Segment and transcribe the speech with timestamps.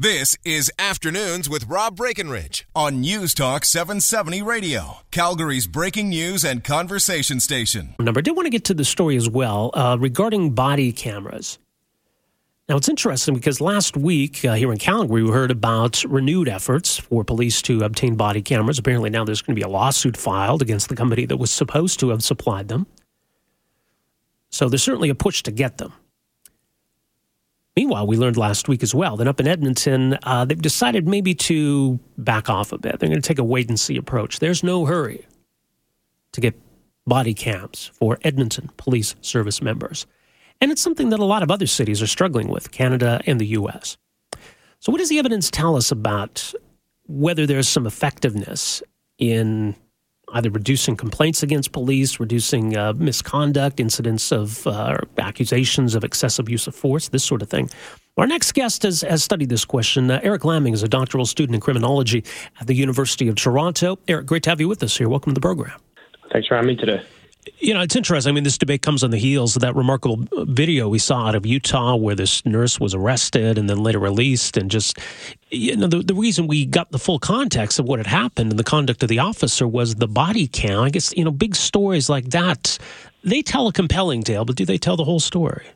[0.00, 6.64] This is Afternoons with Rob Breckenridge on News Talk 770 Radio, Calgary's breaking news and
[6.64, 7.96] conversation station.
[7.98, 11.58] Number, I did want to get to the story as well uh, regarding body cameras.
[12.66, 16.96] Now, it's interesting because last week uh, here in Calgary, we heard about renewed efforts
[16.96, 18.78] for police to obtain body cameras.
[18.78, 22.00] Apparently, now there's going to be a lawsuit filed against the company that was supposed
[22.00, 22.86] to have supplied them.
[24.48, 25.92] So there's certainly a push to get them.
[27.76, 31.34] Meanwhile, we learned last week as well that up in Edmonton, uh, they've decided maybe
[31.34, 32.98] to back off a bit.
[32.98, 34.40] They're going to take a wait and see approach.
[34.40, 35.26] There's no hurry
[36.32, 36.60] to get
[37.06, 40.06] body cams for Edmonton police service members.
[40.60, 43.46] And it's something that a lot of other cities are struggling with, Canada and the
[43.46, 43.96] US.
[44.80, 46.52] So, what does the evidence tell us about
[47.06, 48.82] whether there's some effectiveness
[49.18, 49.74] in
[50.34, 56.66] either reducing complaints against police, reducing uh, misconduct, incidents of uh, accusations of excessive use
[56.66, 57.68] of force, this sort of thing.
[58.16, 60.10] Our next guest has, has studied this question.
[60.10, 62.24] Uh, Eric Laming is a doctoral student in criminology
[62.60, 63.98] at the University of Toronto.
[64.08, 65.08] Eric, great to have you with us here.
[65.08, 65.78] Welcome to the program.
[66.32, 67.02] Thanks for having me today.
[67.58, 68.30] You know, it's interesting.
[68.30, 71.34] I mean, this debate comes on the heels of that remarkable video we saw out
[71.34, 74.56] of Utah where this nurse was arrested and then later released.
[74.56, 74.98] And just,
[75.50, 78.58] you know, the, the reason we got the full context of what had happened and
[78.58, 80.80] the conduct of the officer was the body cam.
[80.80, 82.78] I guess, you know, big stories like that,
[83.24, 85.66] they tell a compelling tale, but do they tell the whole story?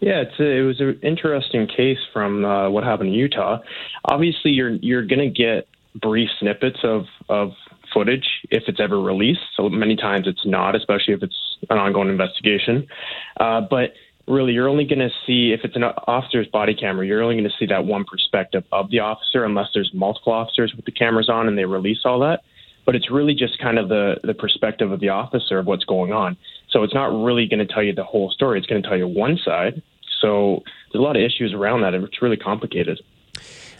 [0.00, 3.60] Yeah, a, it was an interesting case from uh, what happened in Utah.
[4.04, 7.52] Obviously, you're you're going to get brief snippets of of
[7.92, 9.40] footage if it's ever released.
[9.56, 11.36] So many times it's not, especially if it's
[11.70, 12.86] an ongoing investigation.
[13.38, 13.92] Uh, but
[14.26, 17.06] really, you're only going to see if it's an officer's body camera.
[17.06, 20.72] You're only going to see that one perspective of the officer, unless there's multiple officers
[20.76, 22.42] with the cameras on and they release all that.
[22.84, 26.12] But it's really just kind of the the perspective of the officer of what's going
[26.12, 26.36] on.
[26.70, 28.58] So it's not really going to tell you the whole story.
[28.58, 29.82] It's going to tell you one side.
[30.20, 30.62] So
[30.92, 31.94] there's a lot of issues around that.
[31.94, 33.00] It's really complicated.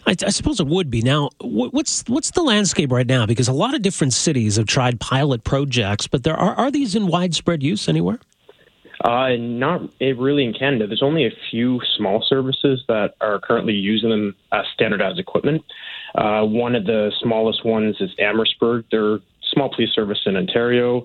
[0.07, 1.01] I, I, suppose it would be.
[1.01, 3.27] Now, what's what's the landscape right now?
[3.27, 6.95] Because a lot of different cities have tried pilot projects, but there are are these
[6.95, 8.19] in widespread use anywhere?
[9.05, 10.87] Uh, not really in Canada.
[10.87, 15.65] There's only a few small services that are currently using them as standardized equipment.
[16.15, 18.85] Uh, one of the smallest ones is Amherstburg.
[18.91, 19.19] They're
[19.53, 21.05] small police service in Ontario.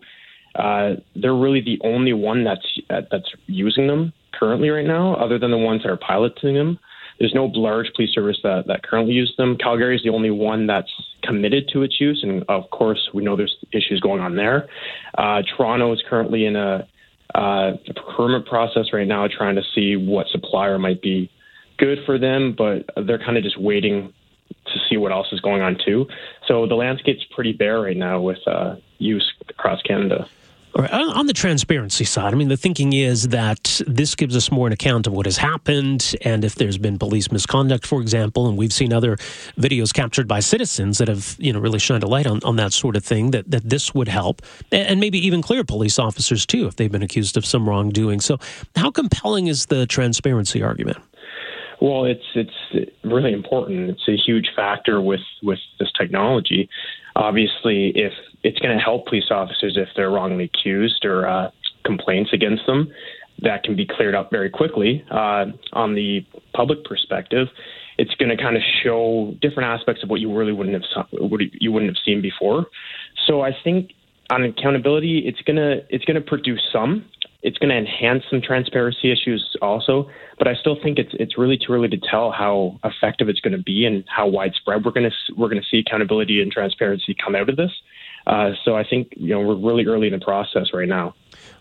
[0.55, 5.51] Uh, they're really the only one that's that's using them currently right now, other than
[5.51, 6.79] the ones that are piloting them.
[7.19, 9.57] There's no large police service that, that currently uses them.
[9.57, 10.91] Calgary is the only one that's
[11.23, 14.69] committed to its use, and of course, we know there's issues going on there.
[15.17, 16.87] Uh, Toronto is currently in a,
[17.35, 21.29] uh, procurement process right now, trying to see what supplier might be
[21.77, 24.13] good for them, but they're kind of just waiting
[24.49, 26.07] to see what else is going on too.
[26.47, 30.27] So the landscape's pretty bare right now with uh, use across Canada.
[30.77, 34.73] On the transparency side, I mean, the thinking is that this gives us more an
[34.73, 38.71] account of what has happened, and if there's been police misconduct, for example, and we've
[38.71, 39.17] seen other
[39.57, 42.73] videos captured by citizens that have, you know, really shined a light on, on that
[42.73, 46.67] sort of thing, that, that this would help, and maybe even clear police officers too
[46.67, 48.21] if they've been accused of some wrongdoing.
[48.21, 48.37] So,
[48.75, 50.97] how compelling is the transparency argument?
[51.79, 53.89] Well, it's it's really important.
[53.89, 56.69] It's a huge factor with with this technology.
[57.15, 61.51] Obviously, if it's going to help police officers if they're wrongly accused or uh,
[61.85, 62.91] complaints against them,
[63.41, 65.03] that can be cleared up very quickly.
[65.11, 67.47] Uh, on the public perspective,
[67.97, 71.71] it's going to kind of show different aspects of what you really wouldn't have you
[71.71, 72.65] wouldn't have seen before.
[73.27, 73.91] So I think
[74.29, 77.05] on accountability, it's gonna it's gonna produce some
[77.47, 81.57] it's going to enhance some transparency issues also, but I still think it's it's really
[81.57, 85.09] too early to tell how effective it's going to be and how widespread we're going
[85.09, 87.71] to we're going to see accountability and transparency come out of this.
[88.27, 91.15] Uh, so I think you know we're really early in the process right now.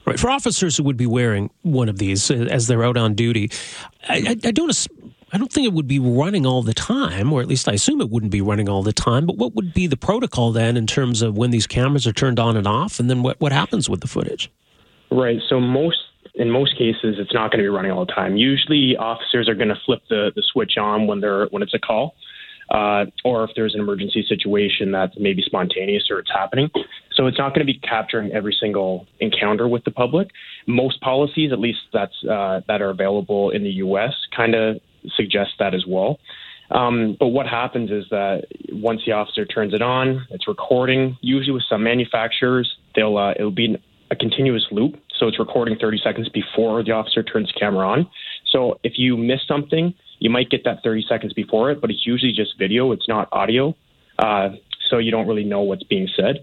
[0.05, 3.15] Right for officers who would be wearing one of these uh, as they're out on
[3.15, 3.53] duty,
[4.09, 4.89] I, I, I don't.
[5.33, 8.01] I don't think it would be running all the time, or at least I assume
[8.01, 9.27] it wouldn't be running all the time.
[9.27, 12.39] But what would be the protocol then in terms of when these cameras are turned
[12.39, 14.51] on and off, and then what, what happens with the footage?
[15.11, 15.39] Right.
[15.49, 15.99] So most
[16.37, 18.37] in most cases, it's not going to be running all the time.
[18.37, 21.79] Usually, officers are going to flip the, the switch on when they're when it's a
[21.79, 22.15] call,
[22.71, 26.71] uh, or if there's an emergency situation that's maybe spontaneous or it's happening.
[27.15, 30.29] So it's not going to be capturing every single encounter with the public.
[30.67, 34.81] Most policies, at least that's uh, that are available in the U.S., kind of
[35.17, 36.19] suggest that as well.
[36.71, 38.43] Um, but what happens is that
[38.73, 41.17] once the officer turns it on, it's recording.
[41.21, 43.79] Usually with some manufacturers, they'll uh, it'll be
[44.11, 48.09] a continuous loop, so it's recording 30 seconds before the officer turns the camera on.
[48.51, 52.07] So if you miss something, you might get that 30 seconds before it, but it's
[52.07, 52.93] usually just video.
[52.93, 53.75] It's not audio,
[54.19, 54.51] uh,
[54.89, 56.37] so you don't really know what's being said.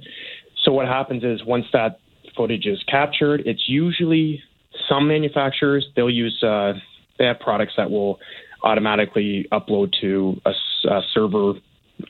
[0.63, 1.99] So what happens is once that
[2.35, 4.41] footage is captured, it's usually
[4.89, 6.73] some manufacturers they'll use uh,
[7.19, 8.19] they have products that will
[8.63, 10.51] automatically upload to a,
[10.89, 11.53] a server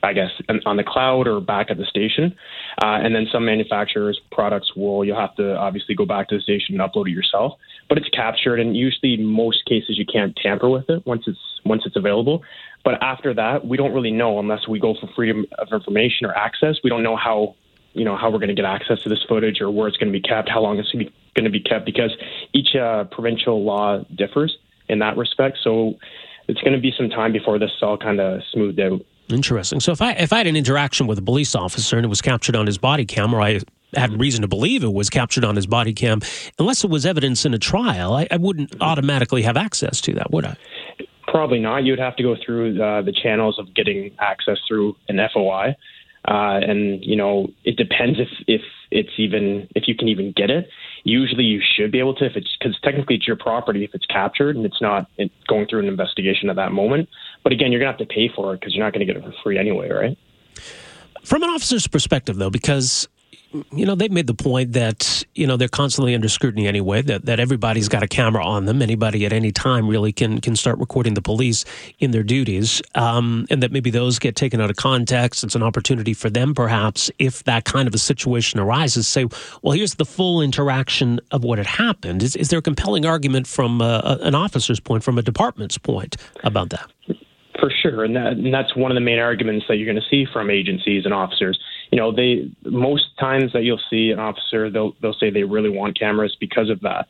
[0.04, 0.30] I guess,
[0.66, 2.36] on the cloud or back at the station.
[2.82, 6.42] Uh, and then some manufacturers' products will, you'll have to obviously go back to the
[6.42, 7.54] station and upload it yourself.
[7.88, 11.38] But it's captured, and usually, in most cases, you can't tamper with it once it's
[11.64, 12.42] once it's available.
[12.84, 16.36] But after that, we don't really know unless we go for freedom of information or
[16.36, 16.76] access.
[16.84, 17.56] We don't know how,
[17.94, 20.12] you know, how we're going to get access to this footage or where it's going
[20.12, 22.12] to be kept, how long it's going to be kept, because
[22.52, 24.56] each uh, provincial law differs
[24.88, 25.58] in that respect.
[25.64, 25.94] So
[26.48, 29.00] it's going to be some time before this is all kind of smoothed out.
[29.28, 29.80] Interesting.
[29.80, 32.20] So if I if I had an interaction with a police officer and it was
[32.20, 33.60] captured on his body cam, or I
[33.94, 36.20] had reason to believe it was captured on his body cam,
[36.58, 40.30] unless it was evidence in a trial, I, I wouldn't automatically have access to that,
[40.30, 40.56] would I?
[41.26, 41.84] Probably not.
[41.84, 45.74] You'd have to go through uh, the channels of getting access through an FOI.
[46.26, 50.50] Uh, and you know it depends if if it's even if you can even get
[50.50, 50.68] it.
[51.02, 54.06] Usually, you should be able to if it's because technically it's your property if it's
[54.06, 55.10] captured and it's not
[55.48, 57.10] going through an investigation at that moment.
[57.44, 59.22] But again, you're gonna have to pay for it because you're not going to get
[59.22, 60.18] it for free anyway, right?
[61.22, 63.08] From an officer's perspective, though, because
[63.72, 67.26] you know, they've made the point that, you know, they're constantly under scrutiny anyway, that,
[67.26, 68.82] that everybody's got a camera on them.
[68.82, 71.64] Anybody at any time really can, can start recording the police
[72.00, 72.82] in their duties.
[72.94, 75.44] Um, and that maybe those get taken out of context.
[75.44, 79.26] It's an opportunity for them, perhaps, if that kind of a situation arises, say,
[79.62, 82.22] well, here's the full interaction of what had happened.
[82.22, 86.16] Is, is there a compelling argument from uh, an officer's point, from a department's point
[86.42, 86.90] about that?
[87.64, 88.04] For sure.
[88.04, 90.50] And, that, and that's one of the main arguments that you're going to see from
[90.50, 91.58] agencies and officers
[91.94, 95.70] you know, they most times that you'll see an officer, they'll they'll say they really
[95.70, 97.06] want cameras because of that.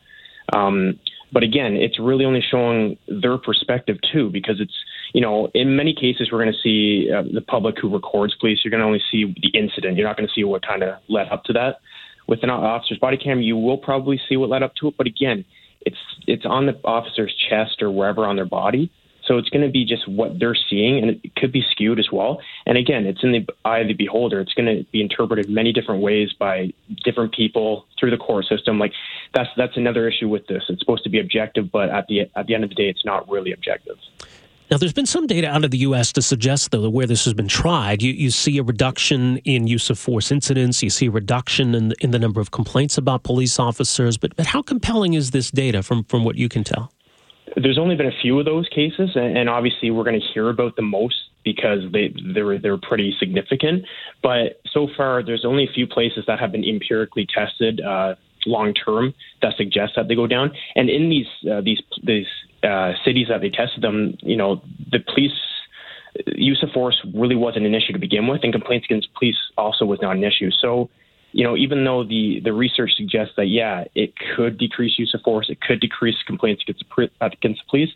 [0.54, 1.00] Um,
[1.32, 4.74] but again, it's really only showing their perspective too, because it's
[5.14, 8.58] you know, in many cases we're going to see uh, the public who records police.
[8.62, 9.96] You're going to only see the incident.
[9.96, 11.76] You're not going to see what kind of led up to that.
[12.26, 14.94] With an officer's body cam, you will probably see what led up to it.
[14.98, 15.46] But again,
[15.80, 15.96] it's
[16.26, 18.90] it's on the officer's chest or wherever on their body.
[19.26, 22.08] So it's going to be just what they're seeing, and it could be skewed as
[22.12, 22.40] well.
[22.66, 24.40] And again, it's in the eye of the beholder.
[24.40, 26.72] It's going to be interpreted many different ways by
[27.04, 28.78] different people through the core system.
[28.78, 28.92] Like
[29.34, 30.64] that's that's another issue with this.
[30.68, 33.04] It's supposed to be objective, but at the at the end of the day, it's
[33.04, 33.96] not really objective.
[34.70, 36.10] Now, there's been some data out of the U.S.
[36.14, 39.66] to suggest, though, that where this has been tried, you, you see a reduction in
[39.66, 43.24] use of force incidents, you see a reduction in, in the number of complaints about
[43.24, 44.16] police officers.
[44.16, 46.93] But, but how compelling is this data from, from what you can tell?
[47.56, 50.76] There's only been a few of those cases, and obviously we're going to hear about
[50.76, 53.84] the most because they they're they're pretty significant.
[54.22, 58.14] But so far, there's only a few places that have been empirically tested uh,
[58.46, 60.52] long term that suggest that they go down.
[60.74, 62.26] And in these uh, these these
[62.62, 65.38] uh, cities that they tested them, you know, the police
[66.26, 69.84] use of force really wasn't an issue to begin with, and complaints against police also
[69.84, 70.50] was not an issue.
[70.50, 70.90] So
[71.34, 75.20] you know, even though the, the research suggests that, yeah, it could decrease use of
[75.22, 76.84] force, it could decrease complaints against,
[77.20, 77.90] against the police,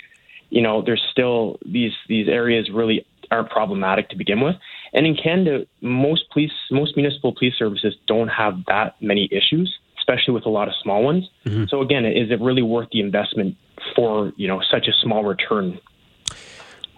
[0.50, 4.56] you know, there's still these, these areas really aren't problematic to begin with.
[4.93, 10.34] And in Canada, most police, most municipal police services don't have that many issues, especially
[10.34, 11.31] with a lot of small ones.
[11.46, 11.67] Mm-hmm.
[11.69, 13.56] So again, is it really worth the investment
[13.94, 15.79] for, you know, such a small return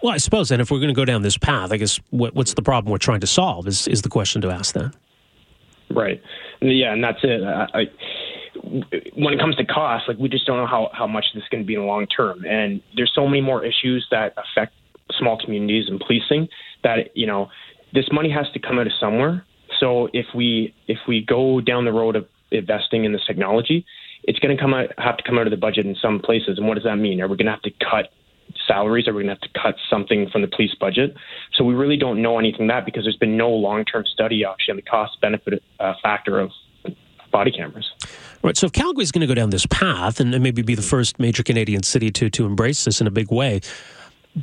[0.03, 2.35] well, I suppose, and if we're going to go down this path, I guess what,
[2.35, 4.95] what's the problem we're trying to solve is, is the question to ask then.
[5.91, 6.23] Right.
[6.61, 7.43] Yeah, and that's it.
[7.43, 7.85] I, I,
[9.15, 11.49] when it comes to cost, like we just don't know how, how much this is
[11.51, 12.45] going to be in the long term.
[12.45, 14.75] And there's so many more issues that affect
[15.19, 16.49] small communities and policing
[16.85, 17.49] that, you know,
[17.93, 19.45] this money has to come out of somewhere.
[19.81, 23.85] So if we if we go down the road of investing in this technology,
[24.25, 26.59] it's going to come out have to come out of the budget in some places.
[26.59, 27.21] And what does that mean?
[27.21, 28.11] Are we going to have to cut
[28.71, 29.09] salaries?
[29.09, 31.15] Are we going to have to cut something from the police budget?
[31.55, 34.73] So we really don't know anything that because there's been no long term study actually
[34.73, 36.51] on the cost benefit uh, factor of
[37.33, 37.91] body cameras.
[38.43, 38.57] Right.
[38.57, 41.19] So if Calgary is going to go down this path and maybe be the first
[41.19, 43.61] major Canadian city to to embrace this in a big way,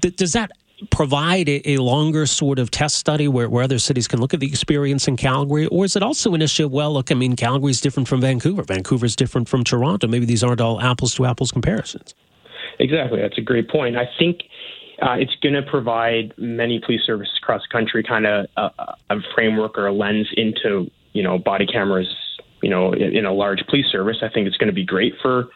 [0.02, 0.52] th- does that
[0.92, 4.40] provide a, a, longer sort of test study where, where other cities can look at
[4.40, 5.66] the experience in Calgary?
[5.68, 8.22] Or is it also an issue of, well, look, I mean, Calgary is different from
[8.22, 8.62] Vancouver.
[8.62, 10.08] Vancouver is different from Toronto.
[10.08, 12.14] Maybe these aren't all apples to apples comparisons.
[12.80, 13.22] Exactly.
[13.22, 13.98] That's a great point.
[13.98, 14.42] I think
[15.02, 18.70] uh, it's going to provide many police services across the country kind of a,
[19.10, 22.08] a, framework or a lens into, you know, body cameras,
[22.62, 24.18] you know, in, in a large police service.
[24.22, 25.50] I think it's going to be great for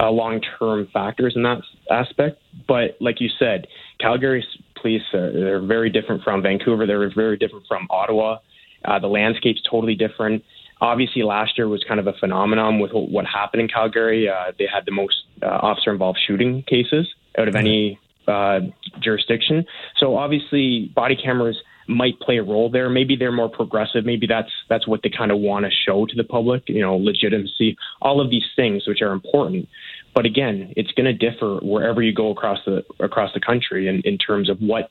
[0.00, 1.58] uh, long-term factors in that
[1.90, 2.40] aspect.
[2.66, 3.66] But like you said,
[4.00, 4.46] Calgary's
[4.80, 6.86] police are they're very different from Vancouver.
[6.86, 8.38] They're very different from Ottawa.
[8.84, 10.44] Uh, the landscape's totally different.
[10.80, 14.28] Obviously, last year was kind of a phenomenon with what happened in Calgary.
[14.28, 18.60] Uh, they had the most uh, officer-involved shooting cases out of any uh,
[19.00, 19.64] jurisdiction.
[19.98, 21.56] So obviously, body cameras
[21.88, 22.90] might play a role there.
[22.90, 24.04] Maybe they're more progressive.
[24.04, 26.64] Maybe that's that's what they kind of want to show to the public.
[26.66, 29.68] You know, legitimacy, all of these things which are important.
[30.14, 34.02] But again, it's going to differ wherever you go across the across the country in,
[34.04, 34.90] in terms of what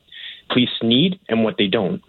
[0.50, 2.02] police need and what they don't.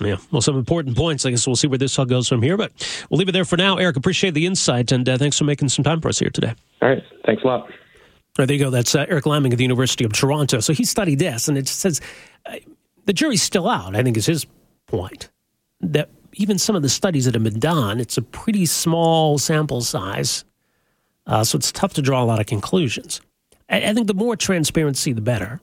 [0.00, 1.24] Yeah, well, some important points.
[1.24, 2.72] I guess we'll see where this all goes from here, but
[3.08, 3.76] we'll leave it there for now.
[3.76, 6.54] Eric, appreciate the insight, and uh, thanks for making some time for us here today.
[6.82, 7.60] All right, thanks a lot.
[7.60, 7.68] All
[8.40, 8.70] right, there you go.
[8.70, 10.58] That's uh, Eric Laming of the University of Toronto.
[10.58, 12.00] So he studied this, and it says
[12.46, 12.56] uh,
[13.04, 14.46] the jury's still out, I think is his
[14.88, 15.30] point.
[15.80, 19.82] That even some of the studies that have been done, it's a pretty small sample
[19.82, 20.44] size.
[21.26, 23.20] Uh, so it's tough to draw a lot of conclusions.
[23.70, 25.60] I, I think the more transparency, the better.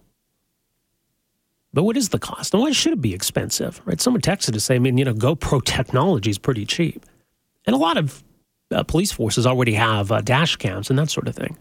[1.74, 2.54] But what is the cost?
[2.54, 3.82] And why should it be expensive?
[3.86, 4.02] Right?
[4.02, 7.06] Someone texted to say, I mean, you know, GoPro technology is pretty cheap.
[7.66, 8.24] And a lot of
[8.72, 11.58] uh, police forces already have uh, dash cams and that sort of thing.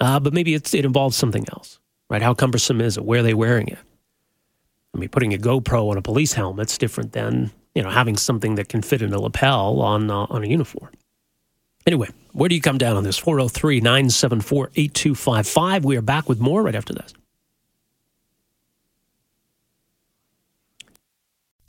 [0.00, 1.78] Uh, but maybe it involves something else,
[2.08, 2.22] right?
[2.22, 3.04] How cumbersome is it?
[3.04, 3.78] Where are they wearing it?
[4.94, 8.56] I mean, putting a GoPro on a police helmet's different than you know having something
[8.56, 10.90] that can fit in a lapel on uh, on a uniform.
[11.86, 13.16] Anyway, where do you come down on this?
[13.18, 15.84] 403 974 8255.
[15.84, 17.14] We are back with more right after this.